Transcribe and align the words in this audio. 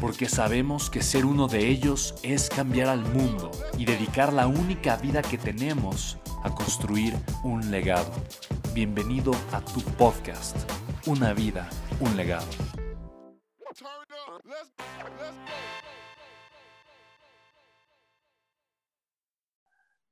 porque 0.00 0.28
sabemos 0.28 0.90
que 0.90 1.02
ser 1.02 1.24
uno 1.24 1.48
de 1.48 1.68
ellos 1.68 2.14
es 2.22 2.48
cambiar 2.48 2.88
al 2.88 3.00
mundo 3.00 3.50
y 3.78 3.84
dedicar 3.84 4.32
la 4.32 4.46
única 4.46 4.96
vida 4.96 5.22
que 5.22 5.38
tenemos 5.38 6.18
a 6.42 6.54
construir 6.54 7.14
un 7.44 7.70
legado. 7.70 8.12
Bienvenido 8.74 9.32
a 9.52 9.60
tu 9.60 9.80
podcast, 9.96 10.56
Una 11.06 11.32
vida, 11.32 11.68
un 12.00 12.16
legado. 12.16 12.46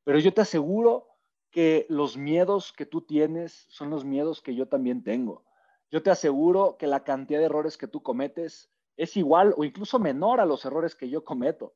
Pero 0.05 0.19
yo 0.19 0.33
te 0.33 0.41
aseguro 0.41 1.09
que 1.51 1.87
los 1.89 2.17
miedos 2.17 2.73
que 2.73 2.87
tú 2.87 3.03
tienes 3.03 3.67
son 3.69 3.91
los 3.91 4.05
miedos 4.05 4.41
que 4.41 4.55
yo 4.55 4.67
también 4.67 5.03
tengo. 5.03 5.45
Yo 5.91 6.03
te 6.03 6.11
aseguro 6.11 6.77
que 6.79 6.87
la 6.87 7.05
cantidad 7.05 7.39
de 7.39 7.47
errores 7.47 7.77
que 7.77 7.87
tú 7.87 8.03
cometes 8.03 8.74
es 8.97 9.17
igual 9.17 9.55
o 9.57 9.65
incluso 9.65 9.99
menor 9.99 10.41
a 10.41 10.47
los 10.47 10.65
errores 10.65 10.95
que 10.95 11.09
yo 11.09 11.25
cometo. 11.25 11.75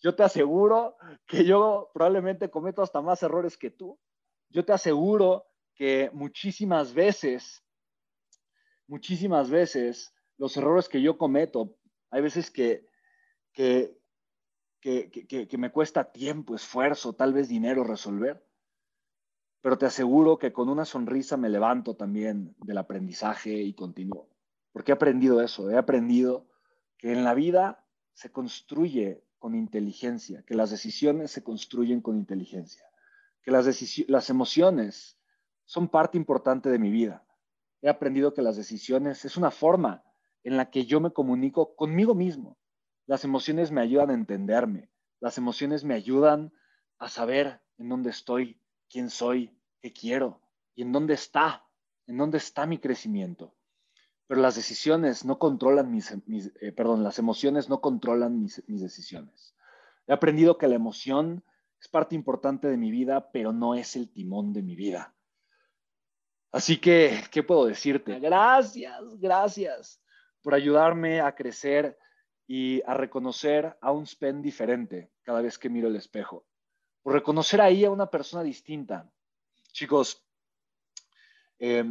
Yo 0.00 0.14
te 0.14 0.22
aseguro 0.22 0.96
que 1.26 1.44
yo 1.44 1.90
probablemente 1.94 2.50
cometo 2.50 2.82
hasta 2.82 3.00
más 3.00 3.22
errores 3.22 3.56
que 3.56 3.70
tú. 3.70 3.98
Yo 4.50 4.64
te 4.64 4.72
aseguro 4.72 5.46
que 5.74 6.10
muchísimas 6.12 6.94
veces, 6.94 7.64
muchísimas 8.86 9.50
veces, 9.50 10.14
los 10.36 10.56
errores 10.56 10.88
que 10.88 11.02
yo 11.02 11.18
cometo, 11.18 11.76
hay 12.10 12.22
veces 12.22 12.50
que, 12.50 12.86
que, 13.52 13.98
que, 14.80 15.08
que, 15.48 15.58
me 15.58 15.72
cuesta 15.72 16.12
tiempo, 16.12 16.54
esfuerzo, 16.54 17.14
tal 17.14 17.32
vez 17.32 17.48
dinero 17.48 17.84
resolver. 17.84 18.44
Pero 19.62 19.78
te 19.78 19.86
aseguro 19.86 20.38
que 20.38 20.52
con 20.52 20.68
una 20.68 20.84
sonrisa 20.84 21.36
me 21.36 21.48
levanto 21.48 21.96
también 21.96 22.54
del 22.58 22.78
aprendizaje 22.78 23.54
y 23.54 23.72
continúo. 23.72 24.28
Porque 24.72 24.92
he 24.92 24.94
aprendido 24.94 25.40
eso, 25.40 25.70
he 25.70 25.76
aprendido 25.76 26.46
que 27.04 27.12
en 27.12 27.22
la 27.22 27.34
vida 27.34 27.84
se 28.14 28.32
construye 28.32 29.26
con 29.38 29.54
inteligencia, 29.54 30.42
que 30.46 30.54
las 30.54 30.70
decisiones 30.70 31.30
se 31.30 31.44
construyen 31.44 32.00
con 32.00 32.16
inteligencia, 32.16 32.82
que 33.42 33.50
las, 33.50 33.66
las 34.08 34.30
emociones 34.30 35.18
son 35.66 35.88
parte 35.88 36.16
importante 36.16 36.70
de 36.70 36.78
mi 36.78 36.90
vida. 36.90 37.22
He 37.82 37.90
aprendido 37.90 38.32
que 38.32 38.40
las 38.40 38.56
decisiones 38.56 39.26
es 39.26 39.36
una 39.36 39.50
forma 39.50 40.02
en 40.44 40.56
la 40.56 40.70
que 40.70 40.86
yo 40.86 40.98
me 40.98 41.12
comunico 41.12 41.76
conmigo 41.76 42.14
mismo. 42.14 42.56
Las 43.04 43.22
emociones 43.22 43.70
me 43.70 43.82
ayudan 43.82 44.08
a 44.08 44.14
entenderme, 44.14 44.88
las 45.20 45.36
emociones 45.36 45.84
me 45.84 45.92
ayudan 45.92 46.54
a 46.96 47.10
saber 47.10 47.60
en 47.76 47.90
dónde 47.90 48.08
estoy, 48.08 48.62
quién 48.88 49.10
soy, 49.10 49.54
qué 49.82 49.92
quiero 49.92 50.40
y 50.74 50.80
en 50.80 50.92
dónde 50.92 51.12
está, 51.12 51.66
en 52.06 52.16
dónde 52.16 52.38
está 52.38 52.64
mi 52.64 52.78
crecimiento 52.78 53.54
pero 54.34 54.42
las 54.42 54.56
decisiones 54.56 55.24
no 55.24 55.38
controlan 55.38 55.92
mis, 55.92 56.10
eh, 56.60 56.72
perdón, 56.72 57.04
las 57.04 57.20
emociones 57.20 57.68
no 57.68 57.80
controlan 57.80 58.40
mis, 58.40 58.68
mis, 58.68 58.82
decisiones. 58.82 59.54
He 60.08 60.12
aprendido 60.12 60.58
que 60.58 60.66
la 60.66 60.74
emoción 60.74 61.44
es 61.80 61.86
parte 61.86 62.16
importante 62.16 62.66
de 62.66 62.76
mi 62.76 62.90
vida, 62.90 63.30
pero 63.30 63.52
no 63.52 63.76
es 63.76 63.94
el 63.94 64.10
timón 64.10 64.52
de 64.52 64.62
mi 64.62 64.74
vida. 64.74 65.14
Así 66.50 66.78
que, 66.78 67.22
¿qué 67.30 67.44
puedo 67.44 67.66
decirte? 67.66 68.18
Gracias, 68.18 69.00
gracias 69.20 70.02
por 70.42 70.54
ayudarme 70.54 71.20
a 71.20 71.32
crecer 71.36 71.96
y 72.48 72.82
a 72.86 72.94
reconocer 72.94 73.78
a 73.80 73.92
un 73.92 74.04
Spen 74.04 74.42
diferente 74.42 75.12
cada 75.22 75.42
vez 75.42 75.60
que 75.60 75.68
miro 75.68 75.86
el 75.86 75.94
espejo. 75.94 76.44
Por 77.04 77.12
reconocer 77.12 77.60
ahí 77.60 77.84
a 77.84 77.92
una 77.92 78.10
persona 78.10 78.42
distinta. 78.42 79.08
Chicos, 79.70 80.26
eh, 81.60 81.84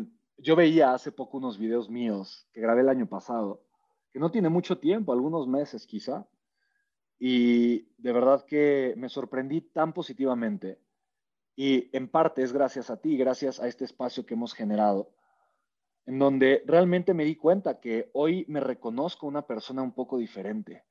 yo 0.44 0.56
veía 0.58 0.94
hace 0.94 1.12
poco 1.12 1.38
unos 1.38 1.58
videos 1.58 1.90
míos 1.90 2.48
que 2.52 2.62
grabé 2.62 2.82
el 2.82 2.90
año 2.90 3.08
pasado, 3.08 3.64
que 4.12 4.20
no 4.20 4.30
tiene 4.30 4.50
mucho 4.50 4.78
tiempo, 4.78 5.14
algunos 5.14 5.48
meses 5.48 5.88
quizá, 5.88 6.28
y 7.18 7.88
de 7.98 8.12
verdad 8.12 8.46
que 8.46 8.94
me 8.98 9.08
sorprendí 9.08 9.62
tan 9.62 9.94
positivamente. 9.94 10.80
Y 11.56 11.96
en 11.96 12.10
parte 12.10 12.44
es 12.44 12.52
gracias 12.52 12.90
a 12.90 12.98
ti, 12.98 13.16
gracias 13.16 13.60
a 13.62 13.68
este 13.68 13.86
espacio 13.86 14.26
que 14.26 14.34
hemos 14.34 14.54
generado, 14.54 15.14
en 16.06 16.20
donde 16.20 16.64
realmente 16.66 17.14
me 17.14 17.24
di 17.24 17.38
cuenta 17.38 17.80
que 17.80 18.10
hoy 18.14 18.44
me 18.50 18.60
reconozco 18.60 19.26
una 19.26 19.48
persona 19.48 19.82
un 19.82 19.94
poco 19.94 20.18
diferente. 20.18 20.84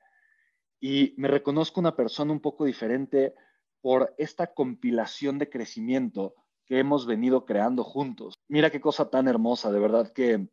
Y 0.81 1.15
me 1.19 1.29
reconozco 1.29 1.79
una 1.79 1.95
persona 1.95 2.33
un 2.33 2.41
poco 2.41 2.65
diferente 2.65 3.35
por 3.83 4.15
esta 4.17 4.55
compilación 4.55 5.39
de 5.39 5.51
crecimiento 5.51 6.35
que 6.65 6.79
hemos 6.79 7.07
venido 7.07 7.45
creando 7.45 7.85
juntos. 7.85 8.35
Mira 8.49 8.71
qué 8.71 8.81
cosa 8.81 9.11
tan 9.11 9.29
hermosa, 9.29 9.73
de 9.73 9.81
verdad 9.81 10.13
que 10.13 10.49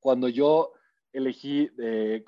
cuando 0.00 0.28
yo 0.28 0.72
elegí 1.12 1.70
eh, 1.78 2.24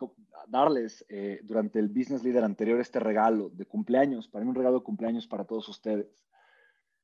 darles 0.47 1.05
eh, 1.09 1.41
durante 1.43 1.79
el 1.79 1.89
Business 1.89 2.25
Leader 2.25 2.45
anterior 2.45 2.81
este 2.81 3.01
regalo 3.01 3.51
de 3.51 3.67
cumpleaños, 3.67 4.29
para 4.29 4.45
mí 4.45 4.49
un 4.49 4.57
regalo 4.57 4.79
de 4.79 4.85
cumpleaños 4.85 5.27
para 5.27 5.45
todos 5.45 5.69
ustedes, 5.69 6.27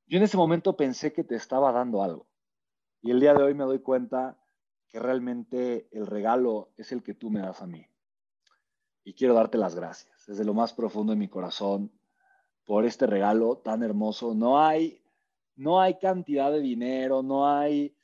yo 0.06 0.18
en 0.18 0.24
ese 0.24 0.36
momento 0.36 0.76
pensé 0.76 1.12
que 1.12 1.24
te 1.24 1.34
estaba 1.34 1.72
dando 1.72 2.02
algo. 2.02 2.26
Y 3.00 3.10
el 3.10 3.20
día 3.20 3.34
de 3.34 3.42
hoy 3.42 3.54
me 3.54 3.64
doy 3.64 3.80
cuenta 3.80 4.38
que 4.88 4.98
realmente 4.98 5.88
el 5.92 6.06
regalo 6.06 6.72
es 6.76 6.92
el 6.92 7.02
que 7.02 7.14
tú 7.14 7.30
me 7.30 7.40
das 7.40 7.60
a 7.60 7.66
mí. 7.66 7.86
Y 9.02 9.14
quiero 9.14 9.34
darte 9.34 9.58
las 9.58 9.74
gracias 9.74 10.24
desde 10.26 10.44
lo 10.44 10.54
más 10.54 10.72
profundo 10.72 11.12
de 11.12 11.18
mi 11.18 11.28
corazón 11.28 11.92
por 12.64 12.86
este 12.86 13.06
regalo 13.06 13.58
tan 13.58 13.82
hermoso. 13.82 14.34
No 14.34 14.58
hay 14.58 15.03
no 15.56 15.80
hay 15.80 15.98
cantidad 15.98 16.50
de 16.50 16.60
dinero, 16.60 17.22
no 17.22 17.48
hay 17.48 17.96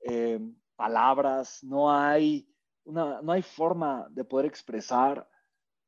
eh, 0.00 0.40
palabras, 0.76 1.62
no 1.62 1.92
hay, 1.92 2.48
una, 2.84 3.20
no 3.22 3.32
hay 3.32 3.42
forma 3.42 4.06
de 4.10 4.24
poder 4.24 4.46
expresar 4.46 5.28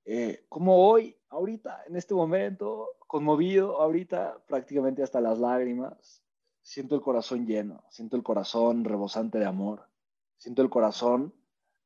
eh, 0.05 0.45
como 0.49 0.89
hoy, 0.89 1.17
ahorita, 1.29 1.85
en 1.87 1.97
este 1.97 2.15
momento, 2.15 2.89
conmovido, 3.07 3.81
ahorita 3.81 4.43
prácticamente 4.47 5.03
hasta 5.03 5.21
las 5.21 5.39
lágrimas, 5.39 6.23
siento 6.63 6.95
el 6.95 7.01
corazón 7.01 7.47
lleno, 7.47 7.85
siento 7.91 8.17
el 8.17 8.23
corazón 8.23 8.85
rebosante 8.85 9.39
de 9.39 9.47
amor, 9.47 9.89
siento 10.37 10.63
el 10.63 10.71
corazón 10.71 11.35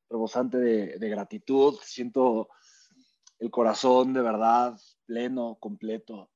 rebosante 0.09 0.59
de, 0.59 0.99
de 0.99 1.09
gratitud, 1.09 1.75
siento 1.83 2.49
el 3.39 3.51
corazón 3.51 4.13
de 4.13 4.23
verdad 4.23 4.79
pleno, 5.07 5.57
completo, 5.61 6.31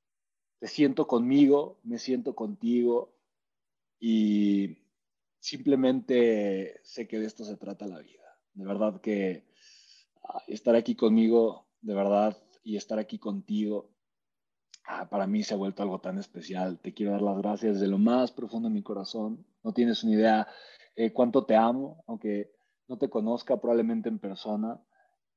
te 0.59 0.67
siento 0.67 1.07
conmigo, 1.07 1.79
me 1.83 1.97
siento 1.97 2.35
contigo 2.35 3.13
y 3.99 4.77
simplemente 5.39 6.79
sé 6.83 7.07
que 7.07 7.19
de 7.19 7.25
esto 7.25 7.45
se 7.45 7.55
trata 7.55 7.87
la 7.87 7.99
vida. 7.99 8.23
De 8.53 8.65
verdad 8.65 8.99
que 8.99 9.45
ah, 10.23 10.43
estar 10.47 10.75
aquí 10.75 10.95
conmigo, 10.95 11.67
de 11.81 11.93
verdad, 11.93 12.37
y 12.61 12.75
estar 12.75 12.99
aquí 12.99 13.17
contigo, 13.19 13.89
ah, 14.85 15.09
para 15.09 15.27
mí 15.27 15.43
se 15.43 15.53
ha 15.53 15.57
vuelto 15.57 15.81
algo 15.81 16.01
tan 16.01 16.19
especial. 16.19 16.79
Te 16.79 16.93
quiero 16.93 17.13
dar 17.13 17.21
las 17.21 17.37
gracias 17.37 17.75
desde 17.75 17.87
lo 17.87 17.97
más 17.97 18.31
profundo 18.31 18.67
de 18.67 18.75
mi 18.75 18.83
corazón. 18.83 19.45
No 19.63 19.73
tienes 19.73 20.03
una 20.03 20.13
idea 20.13 20.47
eh, 20.95 21.13
cuánto 21.13 21.45
te 21.45 21.55
amo, 21.55 22.03
aunque 22.05 22.51
no 22.89 22.97
te 22.97 23.09
conozca 23.09 23.61
probablemente 23.61 24.09
en 24.09 24.19
persona, 24.19 24.81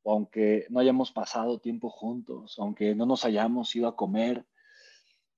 aunque 0.05 0.67
no 0.69 0.81
hayamos 0.81 1.13
pasado 1.13 1.61
tiempo 1.61 1.91
juntos, 1.91 2.57
aunque 2.59 2.97
no 2.97 3.07
nos 3.07 3.25
hayamos 3.25 3.75
ido 3.77 3.87
a 3.87 3.95
comer 3.95 4.45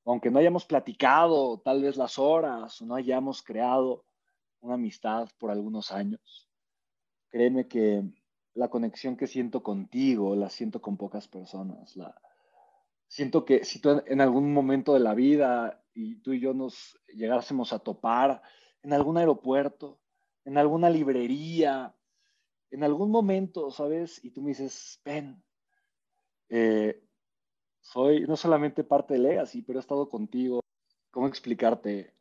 aunque 0.05 0.31
no 0.31 0.39
hayamos 0.39 0.65
platicado 0.67 1.61
tal 1.61 1.83
vez 1.83 1.97
las 1.97 2.19
horas 2.19 2.81
o 2.81 2.87
no 2.87 2.95
hayamos 2.95 3.43
creado 3.43 4.05
una 4.61 4.75
amistad 4.75 5.29
por 5.39 5.51
algunos 5.51 5.93
años, 5.93 6.51
créeme 7.31 7.69
que 7.69 8.03
la 8.55 8.69
conexión 8.69 9.17
que 9.17 9.27
siento 9.27 9.63
contigo 9.63 10.37
la 10.37 10.49
siento 10.49 10.81
con 10.81 10.97
pocas 10.97 11.29
personas. 11.29 11.97
La, 11.97 12.15
siento 13.09 13.45
que 13.45 13.65
si 13.65 13.81
tú 13.81 14.03
en 14.07 14.21
algún 14.21 14.53
momento 14.53 14.95
de 14.95 15.01
la 15.01 15.15
vida 15.15 15.85
y 15.93 16.17
tú 16.17 16.33
y 16.33 16.41
yo 16.41 16.55
nos 16.55 16.99
llegásemos 17.09 17.73
a 17.73 17.79
topar 17.79 18.43
en 18.83 18.93
algún 18.93 19.19
aeropuerto, 19.19 20.01
en 20.45 20.59
alguna 20.59 20.91
librería, 20.91 21.95
en 22.71 22.83
algún 22.83 23.11
momento, 23.11 23.71
¿sabes? 23.71 24.23
Y 24.25 24.31
tú 24.31 24.43
me 24.43 24.49
dices, 24.49 25.01
ven, 25.05 25.43
eh, 26.49 27.04
soy 27.85 28.23
no 28.23 28.35
solamente 28.37 28.83
parte 28.83 29.15
de 29.15 29.21
Legacy, 29.21 29.63
pero 29.63 29.79
he 29.79 29.81
estado 29.81 30.09
contigo. 30.09 30.61
¿Cómo 31.11 31.29
explicarte? 31.29 32.15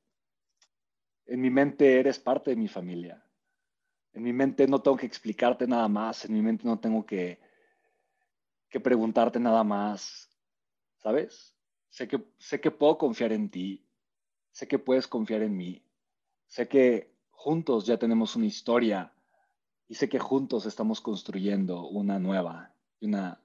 En 1.25 1.39
mi 1.39 1.49
mente 1.49 1.99
eres 1.99 2.19
parte 2.19 2.51
de 2.51 2.57
mi 2.57 2.67
familia. 2.67 3.25
En 4.11 4.23
mi 4.23 4.33
mente 4.33 4.67
no 4.67 4.81
tengo 4.81 4.97
que 4.97 5.05
explicarte 5.05 5.65
nada 5.65 5.87
más. 5.87 6.25
En 6.25 6.33
mi 6.33 6.41
mente 6.41 6.65
no 6.65 6.79
tengo 6.79 7.05
que, 7.05 7.39
que 8.69 8.79
preguntarte 8.81 9.39
nada 9.39 9.63
más. 9.63 10.29
¿Sabes? 10.97 11.55
Sé 11.89 12.09
que, 12.09 12.21
sé 12.37 12.59
que 12.59 12.69
puedo 12.69 12.97
confiar 12.97 13.31
en 13.31 13.49
ti. 13.49 13.87
Sé 14.51 14.67
que 14.67 14.79
puedes 14.79 15.07
confiar 15.07 15.43
en 15.43 15.55
mí. 15.55 15.81
Sé 16.45 16.67
que 16.67 17.15
juntos 17.31 17.85
ya 17.85 17.97
tenemos 17.97 18.35
una 18.35 18.47
historia 18.47 19.13
y 19.87 19.95
sé 19.95 20.09
que 20.09 20.19
juntos 20.19 20.65
estamos 20.65 20.99
construyendo 20.99 21.87
una 21.87 22.19
nueva, 22.19 22.75
una 22.99 23.42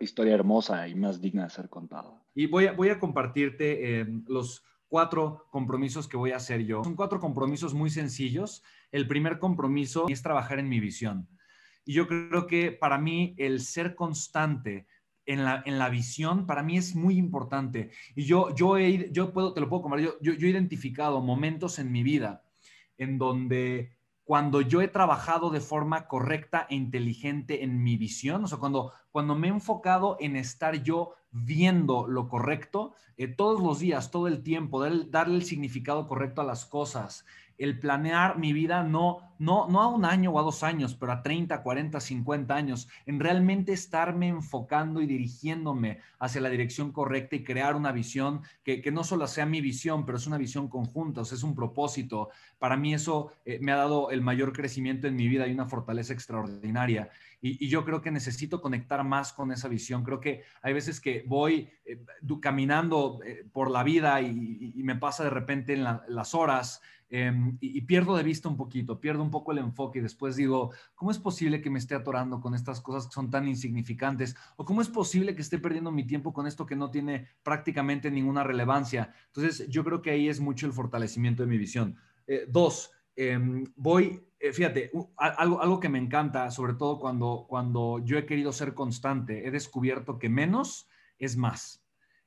historia 0.00 0.34
hermosa 0.34 0.88
y 0.88 0.94
más 0.94 1.20
digna 1.20 1.44
de 1.44 1.50
ser 1.50 1.68
contada. 1.68 2.22
Y 2.34 2.46
voy 2.46 2.66
a, 2.66 2.72
voy 2.72 2.88
a 2.88 2.98
compartirte 2.98 4.00
eh, 4.00 4.06
los 4.26 4.64
cuatro 4.88 5.46
compromisos 5.50 6.08
que 6.08 6.16
voy 6.16 6.32
a 6.32 6.36
hacer 6.36 6.64
yo. 6.64 6.84
Son 6.84 6.96
cuatro 6.96 7.20
compromisos 7.20 7.74
muy 7.74 7.90
sencillos. 7.90 8.62
El 8.92 9.06
primer 9.08 9.38
compromiso 9.38 10.06
es 10.08 10.22
trabajar 10.22 10.58
en 10.58 10.68
mi 10.68 10.80
visión. 10.80 11.28
Y 11.84 11.94
yo 11.94 12.06
creo 12.06 12.46
que 12.46 12.72
para 12.72 12.98
mí 12.98 13.34
el 13.38 13.60
ser 13.60 13.94
constante 13.94 14.86
en 15.26 15.44
la, 15.44 15.62
en 15.66 15.78
la 15.78 15.88
visión, 15.88 16.46
para 16.46 16.62
mí 16.62 16.76
es 16.76 16.94
muy 16.94 17.16
importante. 17.16 17.90
Y 18.14 18.24
yo, 18.24 18.54
yo, 18.54 18.78
he, 18.78 19.10
yo 19.10 19.32
puedo, 19.32 19.52
te 19.52 19.60
lo 19.60 19.68
puedo 19.68 19.82
compartir, 19.82 20.08
yo, 20.08 20.18
yo, 20.20 20.32
yo 20.34 20.46
he 20.46 20.50
identificado 20.50 21.20
momentos 21.20 21.78
en 21.78 21.90
mi 21.90 22.02
vida 22.02 22.44
en 22.98 23.18
donde 23.18 23.96
cuando 24.24 24.62
yo 24.62 24.80
he 24.80 24.88
trabajado 24.88 25.50
de 25.50 25.60
forma 25.60 26.06
correcta 26.08 26.66
e 26.70 26.74
inteligente 26.74 27.62
en 27.62 27.82
mi 27.82 27.96
visión, 27.96 28.44
o 28.44 28.48
sea, 28.48 28.58
cuando, 28.58 28.92
cuando 29.12 29.34
me 29.34 29.48
he 29.48 29.50
enfocado 29.50 30.16
en 30.18 30.36
estar 30.36 30.82
yo 30.82 31.14
viendo 31.30 32.06
lo 32.06 32.28
correcto, 32.28 32.94
eh, 33.16 33.28
todos 33.28 33.62
los 33.62 33.80
días, 33.80 34.10
todo 34.10 34.26
el 34.26 34.42
tiempo, 34.42 34.82
darle 34.82 35.36
el 35.36 35.44
significado 35.44 36.08
correcto 36.08 36.40
a 36.40 36.44
las 36.44 36.64
cosas, 36.64 37.26
el 37.58 37.78
planear 37.78 38.38
mi 38.38 38.52
vida 38.52 38.82
no, 38.82 39.18
no, 39.38 39.68
no 39.68 39.82
a 39.82 39.88
un 39.88 40.04
año 40.04 40.30
o 40.32 40.38
a 40.38 40.42
dos 40.42 40.62
años, 40.62 40.94
pero 40.94 41.12
a 41.12 41.22
30, 41.22 41.62
40, 41.62 42.00
50 42.00 42.54
años, 42.54 42.88
en 43.06 43.20
realmente 43.20 43.72
estarme 43.72 44.28
enfocando 44.28 45.00
y 45.00 45.06
dirigiéndome 45.06 45.98
hacia 46.18 46.40
la 46.40 46.48
dirección 46.48 46.92
correcta 46.92 47.36
y 47.36 47.44
crear 47.44 47.76
una 47.76 47.92
visión 47.92 48.42
que, 48.62 48.82
no 48.92 49.04
solo 49.04 49.26
sea 49.26 49.46
mi 49.46 49.60
visión, 49.60 50.06
pero 50.06 50.18
es 50.18 50.26
una 50.26 50.38
visión 50.38 50.68
conjunta, 50.68 51.22
o 51.22 51.24
sea, 51.24 51.36
es 51.36 51.42
un 51.42 51.54
propósito. 51.54 52.30
Para 52.58 52.76
mí 52.76 52.94
eso 52.94 53.32
eh, 53.44 53.58
me 53.60 53.72
ha 53.72 53.76
dado 53.76 54.10
el 54.10 54.20
mayor 54.20 54.52
crecimiento 54.52 55.06
en 55.06 55.16
mi 55.16 55.28
vida 55.28 55.46
y 55.46 55.52
una 55.52 55.66
fortaleza 55.66 56.12
extraordinaria. 56.12 57.10
Y, 57.40 57.68
yo 57.68 57.84
creo 57.84 58.00
que 58.00 58.10
necesito 58.10 58.62
conectar 58.62 59.04
más 59.04 59.34
con 59.34 59.52
esa 59.52 59.68
visión. 59.68 60.02
Creo 60.02 60.18
que 60.18 60.44
hay 60.62 60.72
veces 60.72 60.98
que 60.98 61.24
voy 61.26 61.68
eh, 61.84 62.00
caminando 62.40 63.20
eh, 63.22 63.44
por 63.52 63.70
la 63.70 63.82
vida 63.82 64.22
y, 64.22 64.72
me 64.76 64.96
pasa 64.96 65.24
de 65.24 65.30
repente 65.30 65.72
en 65.72 65.84
las 65.84 66.34
horas 66.34 66.82
Em, 67.16 67.56
y, 67.60 67.80
pierdo 67.82 68.16
de 68.16 68.24
vista 68.24 68.48
un 68.48 68.56
poquito, 68.56 69.00
pierdo 69.00 69.22
un 69.22 69.30
poco 69.30 69.52
el 69.52 69.58
enfoque 69.58 70.00
y 70.00 70.02
después 70.02 70.34
digo, 70.34 70.72
¿cómo 70.96 71.12
es 71.12 71.18
posible 71.20 71.60
que 71.60 71.70
me 71.70 71.78
esté 71.78 71.94
atorando 71.94 72.40
con 72.40 72.56
estas 72.56 72.80
cosas 72.80 73.06
que 73.06 73.12
son 73.12 73.30
tan 73.30 73.46
insignificantes? 73.46 74.34
¿O 74.56 74.64
cómo 74.64 74.82
es 74.82 74.88
posible 74.88 75.36
que 75.36 75.42
esté 75.42 75.60
perdiendo 75.60 75.92
mi 75.92 76.04
tiempo 76.04 76.32
con 76.32 76.48
esto 76.48 76.66
que 76.66 76.74
no 76.74 76.90
tiene 76.90 77.28
prácticamente 77.44 78.10
ninguna 78.10 78.42
relevancia? 78.42 79.14
Entonces, 79.26 79.68
yo 79.68 79.84
creo 79.84 80.02
que 80.02 80.10
ahí 80.10 80.28
es 80.28 80.40
mucho 80.40 80.66
el 80.66 80.72
fortalecimiento 80.72 81.44
de 81.44 81.48
mi 81.48 81.56
visión. 81.56 81.94
Eh, 82.26 82.46
dos, 82.48 82.90
em, 83.14 83.62
voy, 83.76 84.20
eh, 84.40 84.52
fíjate, 84.52 84.90
algo, 85.16 85.62
algo 85.62 85.78
que 85.78 85.88
me 85.88 86.00
encanta, 86.00 86.50
sobre 86.50 86.74
todo 86.74 86.98
cuando, 86.98 87.46
cuando 87.48 88.00
yo 88.04 88.18
he 88.18 88.26
querido 88.26 88.50
ser 88.50 88.74
constante, 88.74 89.46
he 89.46 89.52
descubierto 89.52 90.18
que 90.18 90.28
menos 90.28 90.88
es 91.20 91.36
más. 91.36 91.83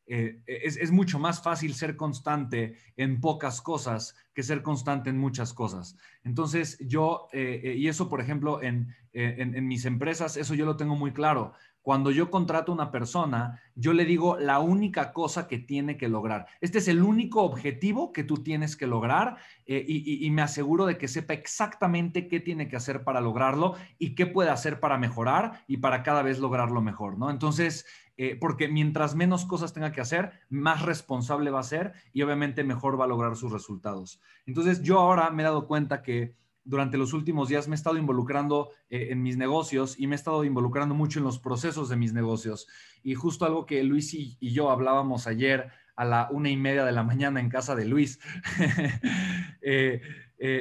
Eh, 0.10 0.42
es, 0.46 0.90
mucho 0.90 1.20
más 1.20 1.44
fácil 1.44 1.74
ser 1.74 1.98
constante 1.98 2.78
en 2.96 3.20
pocas 3.20 3.62
cosas 3.62 4.16
que 4.34 4.42
ser 4.42 4.62
constante 4.62 5.10
en 5.10 5.18
muchas 5.18 5.54
cosas. 5.54 5.98
Entonces, 6.24 6.78
yo, 6.80 7.28
eh, 7.34 7.60
eh, 7.62 7.76
y 7.76 7.90
eso, 7.90 8.08
por 8.08 8.22
ejemplo, 8.22 8.64
en, 8.64 8.96
en, 9.12 9.68
mis 9.68 9.84
empresas, 9.84 10.38
eso 10.38 10.54
yo 10.54 10.66
lo 10.66 10.78
tengo 10.78 10.96
muy 10.96 11.12
claro. 11.12 11.54
Cuando 11.88 12.12
yo 12.12 12.30
contrato 12.30 12.74
a 12.74 12.76
una 12.76 12.92
persona, 12.92 13.62
yo 13.74 13.94
le 13.94 14.04
digo 14.04 14.38
la 14.38 14.60
única 14.60 15.14
cosa 15.14 15.48
que 15.48 15.58
tiene 15.58 15.96
que 15.96 16.10
lograr. 16.10 16.46
Este 16.60 16.80
es 16.80 16.90
el 16.90 17.02
único 17.02 17.44
objetivo 17.44 18.12
que 18.12 18.26
tú 18.26 18.44
tienes 18.44 18.76
que 18.76 18.88
lograr 18.88 19.38
y, 19.66 20.26
y 20.26 20.30
me 20.32 20.42
aseguro 20.42 20.86
de 20.86 20.98
que 20.98 21.08
sepa 21.08 21.34
exactamente 21.34 22.28
qué 22.28 22.42
tiene 22.42 22.68
que 22.68 22.76
hacer 22.76 23.06
para 23.06 23.22
lograrlo 23.22 23.76
y 23.98 24.16
qué 24.16 24.26
puede 24.26 24.50
hacer 24.50 24.82
para 24.82 24.98
mejorar 24.98 25.64
y 25.66 25.78
para 25.78 26.04
cada 26.04 26.24
vez 26.24 26.40
lograrlo 26.40 26.82
mejor, 26.82 27.18
¿no? 27.18 27.30
Entonces, 27.30 27.86
eh, 28.18 28.36
porque 28.36 28.68
mientras 28.68 29.16
menos 29.16 29.46
cosas 29.46 29.72
tenga 29.72 29.94
que 29.94 30.02
hacer, 30.02 30.34
más 30.50 30.82
responsable 30.82 31.52
va 31.52 31.62
a 31.62 31.64
ser 31.64 31.94
y 32.12 32.22
obviamente 32.24 32.66
mejor 32.66 33.00
va 33.00 33.06
a 33.06 33.08
lograr 33.08 33.38
sus 33.38 33.54
resultados. 33.54 34.20
Entonces 34.46 34.82
yo 34.82 35.00
ahora 35.00 35.30
me 35.30 35.44
he 35.44 35.46
dado 35.46 35.68
cuenta 35.68 36.02
que 36.02 36.36
durante 36.68 36.98
los 36.98 37.14
últimos 37.14 37.50
días 37.50 37.68
me 37.68 37.76
he 37.76 37.78
estado 37.78 37.98
involucrando 37.98 38.70
eh, 38.90 39.08
en 39.12 39.24
mis 39.24 39.38
negocios 39.38 40.00
y 40.00 40.08
me 40.08 40.16
he 40.16 40.18
estado 40.18 40.44
involucrando 40.44 40.94
mucho 40.94 41.20
en 41.20 41.26
los 41.26 41.40
procesos 41.40 41.90
de 41.90 41.96
mis 41.96 42.14
negocios. 42.14 42.68
Y 43.04 43.16
justo 43.16 43.46
algo 43.46 43.66
que 43.66 43.84
Luis 43.84 44.14
y, 44.14 44.38
yo 44.40 44.70
hablábamos 44.70 45.28
ayer 45.28 45.70
a 45.96 46.06
la 46.06 46.28
una 46.32 46.50
y 46.50 46.58
media 46.58 46.86
de 46.86 46.92
la 46.92 47.04
mañana 47.04 47.40
en 47.40 47.50
casa 47.50 47.76
de 47.76 47.86
Luis, 47.86 48.20
eh, 49.62 50.02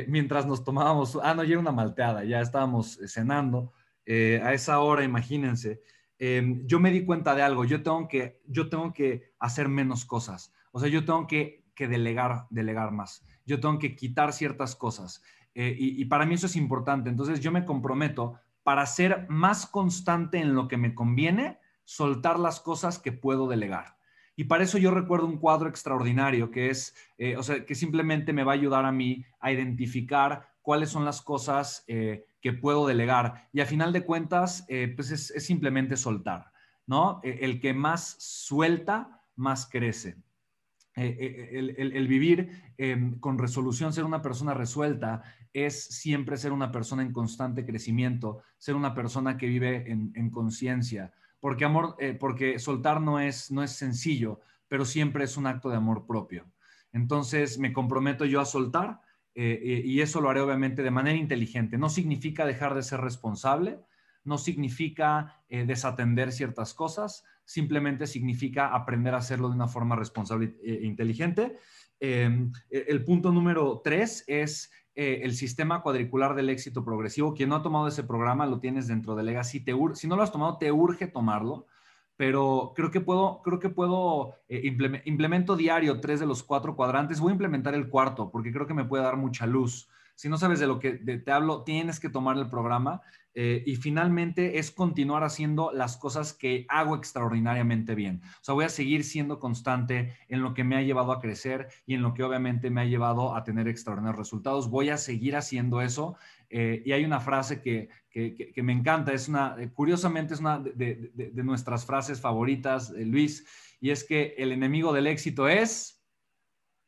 mientras 0.08 0.46
nos 0.46 0.64
tomábamos, 0.64 1.18
ah, 1.22 1.34
no, 1.34 1.44
ya 1.44 1.52
era 1.52 1.60
una 1.60 1.72
malteada, 1.72 2.24
ya 2.24 2.40
estábamos 2.40 2.98
cenando. 3.06 3.72
a 4.06 4.54
esa 4.54 4.78
hora, 4.78 5.04
imagínense, 5.04 5.82
Em, 6.18 6.66
yo 6.66 6.80
me 6.80 6.90
di 6.90 7.04
cuenta 7.04 7.34
de 7.34 7.42
algo, 7.42 7.64
yo 7.64 7.82
tengo, 7.82 8.08
que, 8.08 8.40
yo 8.46 8.70
tengo 8.70 8.92
que 8.92 9.34
hacer 9.38 9.68
menos 9.68 10.06
cosas, 10.06 10.52
o 10.72 10.80
sea, 10.80 10.88
yo 10.88 11.04
tengo 11.04 11.26
que, 11.26 11.64
delegar, 11.78 12.46
delegar 12.48 12.90
más, 12.90 13.22
yo 13.44 13.60
tengo 13.60 13.78
que 13.78 13.94
quitar 13.94 14.32
ciertas 14.32 14.74
cosas 14.74 15.22
eh, 15.58 15.74
y, 15.78 16.04
para 16.04 16.26
mí 16.26 16.34
eso 16.34 16.44
es 16.44 16.54
importante, 16.54 17.08
entonces 17.08 17.40
yo 17.40 17.50
me 17.50 17.64
comprometo 17.64 18.38
para 18.62 18.84
ser 18.84 19.24
más 19.30 19.64
constante 19.64 20.38
en 20.38 20.54
lo 20.54 20.68
que 20.68 20.76
me 20.76 20.94
conviene, 20.94 21.58
soltar 21.84 22.38
las 22.38 22.60
cosas 22.60 22.98
que 22.98 23.10
puedo 23.10 23.48
delegar. 23.48 23.96
Y 24.36 24.44
para 24.44 24.64
eso 24.64 24.76
yo 24.76 24.90
recuerdo 24.90 25.24
un 25.24 25.38
cuadro 25.38 25.70
extraordinario 25.70 26.50
que 26.50 26.68
es, 26.68 26.94
eh, 27.16 27.38
o 27.38 27.42
sea, 27.42 27.64
que 27.64 27.74
simplemente 27.74 28.34
me 28.34 28.44
va 28.44 28.52
a 28.52 28.56
ayudar 28.56 28.84
a 28.84 28.92
mí 28.92 29.24
a 29.40 29.50
identificar 29.50 30.46
cuáles 30.60 30.90
son 30.90 31.06
las 31.06 31.22
cosas 31.22 31.84
eh, 31.86 32.26
que 32.42 32.52
puedo 32.52 32.86
delegar. 32.86 33.48
Y 33.50 33.60
a 33.60 33.66
final 33.66 33.94
de 33.94 34.04
cuentas, 34.04 34.66
pues 34.94 35.10
es, 35.10 35.42
simplemente 35.42 35.96
soltar, 35.96 36.52
¿no? 36.86 37.20
E, 37.24 37.38
el 37.46 37.60
que 37.60 37.72
más 37.72 38.16
suelta, 38.18 39.22
más 39.36 39.70
crece. 39.70 40.18
Eh, 40.96 41.50
el, 41.52 42.08
vivir 42.08 42.72
em, 42.78 43.18
con 43.20 43.38
resolución, 43.38 43.92
ser 43.92 44.04
una 44.04 44.22
persona 44.22 44.54
resuelta, 44.54 45.22
es 45.52 45.84
siempre 45.84 46.36
ser 46.36 46.52
una 46.52 46.72
persona 46.72 47.02
en 47.02 47.12
constante 47.12 47.66
crecimiento, 47.66 48.42
ser 48.56 48.74
una 48.74 48.94
persona 48.94 49.36
que 49.36 49.46
vive 49.46 49.90
en, 49.90 50.30
conciencia. 50.30 51.12
Porque, 51.38 51.64
amor, 51.64 51.96
porque 52.18 52.58
soltar 52.58 53.00
no 53.00 53.20
es, 53.20 53.50
no 53.50 53.62
es 53.62 53.72
sencillo, 53.72 54.40
pero 54.68 54.84
siempre 54.84 55.24
es 55.24 55.36
un 55.36 55.46
acto 55.46 55.68
de 55.68 55.76
amor 55.76 56.06
propio. 56.06 56.46
Entonces 56.92 57.58
me 57.58 57.72
comprometo 57.72 58.24
yo 58.24 58.40
a 58.40 58.46
soltar 58.46 59.00
eh, 59.34 59.60
eh, 59.62 59.82
y 59.84 60.00
eso 60.00 60.22
lo 60.22 60.30
haré 60.30 60.40
obviamente 60.40 60.82
de 60.82 60.90
manera 60.90 61.18
inteligente. 61.18 61.76
No 61.76 61.90
significa 61.90 62.46
dejar 62.46 62.74
de 62.74 62.82
ser 62.82 63.02
responsable, 63.02 63.80
no 64.26 64.38
significa 64.38 65.42
eh, 65.48 65.64
desatender 65.64 66.32
ciertas 66.32 66.74
cosas, 66.74 67.24
simplemente 67.44 68.06
significa 68.06 68.74
aprender 68.74 69.14
a 69.14 69.18
hacerlo 69.18 69.48
de 69.48 69.54
una 69.54 69.68
forma 69.68 69.96
responsable 69.96 70.56
e 70.62 70.84
inteligente. 70.84 71.58
Em, 72.00 72.52
e, 72.70 72.86
el 72.88 73.04
punto 73.04 73.32
número 73.32 73.80
tres 73.82 74.24
es 74.26 74.70
el 74.94 75.34
sistema 75.34 75.82
cuadricular 75.82 76.34
del 76.34 76.48
éxito 76.48 76.82
progresivo. 76.82 77.34
Quien 77.34 77.50
no 77.50 77.56
ha 77.56 77.62
tomado 77.62 77.86
ese 77.86 78.02
programa 78.02 78.46
lo 78.46 78.60
tienes 78.60 78.86
dentro 78.86 79.14
de 79.14 79.24
Legacy. 79.24 79.62
si 79.92 80.08
no 80.08 80.16
lo 80.16 80.22
has 80.22 80.32
tomado, 80.32 80.56
te 80.56 80.72
urge 80.72 81.06
tomarlo 81.06 81.66
pero 82.16 82.72
creo 82.74 82.90
que 82.90 83.00
puedo, 83.00 83.42
creo 83.42 83.60
que 83.60 83.68
puedo, 83.68 84.34
eh, 84.48 84.62
implemento 85.04 85.54
diario 85.54 86.00
tres 86.00 86.18
de 86.18 86.26
los 86.26 86.42
cuatro 86.42 86.74
cuadrantes, 86.74 87.20
voy 87.20 87.30
a 87.30 87.32
implementar 87.32 87.74
el 87.74 87.88
cuarto 87.88 88.30
porque 88.30 88.52
creo 88.52 88.66
que 88.66 88.74
me 88.74 88.84
puede 88.84 89.04
dar 89.04 89.16
mucha 89.16 89.46
luz. 89.46 89.88
Si 90.16 90.28
no 90.28 90.38
sabes 90.38 90.58
de 90.58 90.66
lo 90.66 90.80
que 90.80 90.92
te 90.94 91.30
hablo, 91.30 91.62
tienes 91.62 92.00
que 92.00 92.08
tomar 92.08 92.36
el 92.36 92.48
programa 92.48 93.02
eh, 93.34 93.62
y 93.66 93.76
finalmente 93.76 94.58
es 94.58 94.70
continuar 94.70 95.22
haciendo 95.22 95.70
las 95.70 95.98
cosas 95.98 96.32
que 96.32 96.64
hago 96.70 96.96
extraordinariamente 96.96 97.94
bien. 97.94 98.22
O 98.24 98.44
sea, 98.44 98.54
voy 98.54 98.64
a 98.64 98.70
seguir 98.70 99.04
siendo 99.04 99.38
constante 99.38 100.16
en 100.28 100.40
lo 100.40 100.54
que 100.54 100.64
me 100.64 100.76
ha 100.76 100.80
llevado 100.80 101.12
a 101.12 101.20
crecer 101.20 101.68
y 101.86 101.94
en 101.94 102.02
lo 102.02 102.14
que 102.14 102.22
obviamente 102.22 102.70
me 102.70 102.80
ha 102.80 102.86
llevado 102.86 103.36
a 103.36 103.44
tener 103.44 103.68
extraordinarios 103.68 104.18
resultados. 104.18 104.70
Voy 104.70 104.88
a 104.88 104.96
seguir 104.96 105.36
haciendo 105.36 105.80
eso 105.82 106.16
Eh, 106.48 106.82
y 106.86 106.92
hay 106.92 107.04
una 107.04 107.18
frase 107.18 107.60
que, 107.60 107.88
que, 108.08 108.62
me 108.62 108.72
encanta, 108.72 109.12
es 109.12 109.28
una, 109.28 109.56
curiosamente 109.74 110.34
es 110.34 110.40
una 110.40 110.60
de, 110.60 111.10
de 111.12 111.42
nuestras 111.42 111.84
frases 111.84 112.20
favoritas, 112.20 112.90
Luis, 112.90 113.44
y 113.80 113.90
es 113.90 114.04
que 114.04 114.34
el 114.38 114.52
enemigo 114.52 114.92
del 114.92 115.08
éxito 115.08 115.48
es, 115.48 116.04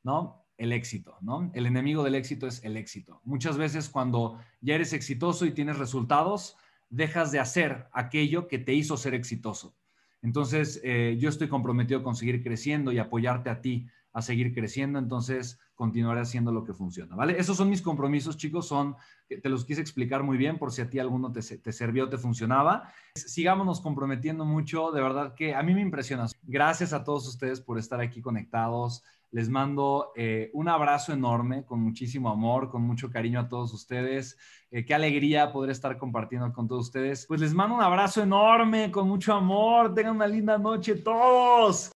¿no? 0.04 0.37
El 0.58 0.72
éxito, 0.72 1.16
¿no? 1.22 1.50
El 1.54 1.66
enemigo 1.66 2.02
del 2.02 2.16
éxito 2.16 2.46
es 2.46 2.62
el 2.64 2.76
éxito. 2.76 3.22
Muchas 3.24 3.56
veces 3.56 3.88
cuando 3.88 4.38
ya 4.60 4.74
eres 4.74 4.92
exitoso 4.92 5.46
y 5.46 5.52
tienes 5.52 5.78
resultados, 5.78 6.56
dejas 6.90 7.32
de 7.32 7.38
hacer 7.38 7.86
aquello 7.92 8.48
que 8.48 8.58
te 8.58 8.74
hizo 8.74 8.96
ser 8.96 9.14
exitoso. 9.14 9.74
Entonces, 10.20 10.80
eh, 10.82 11.16
yo 11.18 11.28
estoy 11.28 11.48
comprometido 11.48 12.02
con 12.02 12.16
seguir 12.16 12.42
creciendo 12.42 12.92
y 12.92 12.98
apoyarte 12.98 13.50
a 13.50 13.60
ti 13.60 13.86
a 14.12 14.22
seguir 14.22 14.52
creciendo, 14.52 14.98
entonces 14.98 15.60
continuaré 15.74 16.20
haciendo 16.20 16.50
lo 16.50 16.64
que 16.64 16.72
funciona, 16.72 17.14
¿vale? 17.14 17.38
Esos 17.38 17.56
son 17.56 17.70
mis 17.70 17.82
compromisos, 17.82 18.36
chicos, 18.36 18.66
son, 18.66 18.96
te 19.28 19.48
los 19.48 19.64
quise 19.64 19.80
explicar 19.80 20.24
muy 20.24 20.36
bien 20.36 20.58
por 20.58 20.72
si 20.72 20.82
a 20.82 20.90
ti 20.90 20.98
alguno 20.98 21.30
te, 21.30 21.40
te 21.40 21.72
sirvió, 21.72 22.08
te 22.08 22.18
funcionaba. 22.18 22.92
Sigámonos 23.14 23.80
comprometiendo 23.80 24.44
mucho, 24.44 24.90
de 24.90 25.00
verdad 25.02 25.34
que 25.34 25.54
a 25.54 25.62
mí 25.62 25.72
me 25.72 25.82
impresiona. 25.82 26.26
Gracias 26.42 26.92
a 26.92 27.04
todos 27.04 27.28
ustedes 27.28 27.60
por 27.60 27.78
estar 27.78 28.00
aquí 28.00 28.20
conectados. 28.20 29.04
Les 29.30 29.48
mando 29.48 30.12
eh, 30.16 30.50
un 30.54 30.68
abrazo 30.68 31.12
enorme, 31.12 31.64
con 31.64 31.80
muchísimo 31.80 32.30
amor, 32.30 32.70
con 32.70 32.82
mucho 32.82 33.10
cariño 33.10 33.40
a 33.40 33.48
todos 33.48 33.74
ustedes. 33.74 34.38
Eh, 34.70 34.84
qué 34.84 34.94
alegría 34.94 35.52
poder 35.52 35.70
estar 35.70 35.98
compartiendo 35.98 36.52
con 36.52 36.66
todos 36.66 36.86
ustedes. 36.86 37.26
Pues 37.26 37.40
les 37.40 37.52
mando 37.52 37.74
un 37.74 37.82
abrazo 37.82 38.22
enorme, 38.22 38.90
con 38.90 39.06
mucho 39.06 39.34
amor. 39.34 39.94
Tengan 39.94 40.16
una 40.16 40.26
linda 40.26 40.56
noche 40.56 40.94
todos. 40.94 41.90